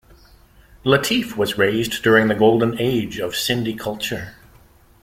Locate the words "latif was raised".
0.83-2.01